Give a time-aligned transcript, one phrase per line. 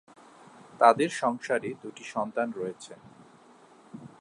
[0.79, 2.93] তাদের সংসারে দু'টি সন্তান রয়েছে।